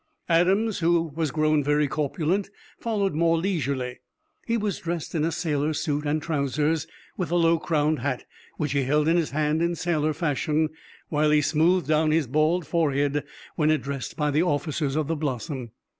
[0.29, 3.99] Adams, who was grown very corpulent, followed more leisurely.
[4.47, 8.25] He was dressed in a sailor's shirt and trousers, with a low crowned hat,
[8.57, 10.69] which he held in his hand in sailor fashion,
[11.09, 13.23] while he smoothed down his bald forehead
[13.55, 15.69] when addressed by the officers of the Blossom.